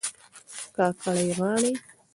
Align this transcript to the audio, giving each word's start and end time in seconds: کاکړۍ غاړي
کاکړۍ 0.75 1.29
غاړي 1.39 1.71